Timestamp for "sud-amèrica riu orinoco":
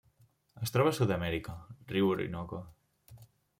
0.99-2.65